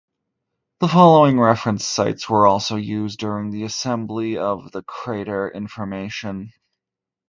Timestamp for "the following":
0.79-1.39